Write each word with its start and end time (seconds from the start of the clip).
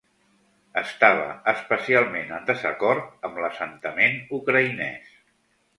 Estava 0.81 1.27
especialment 1.51 2.33
en 2.39 2.49
desacord 2.49 3.31
amb 3.31 3.39
l'assentament 3.45 4.21
ucraïnès. 4.41 5.19